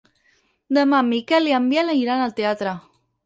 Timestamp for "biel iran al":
1.73-2.35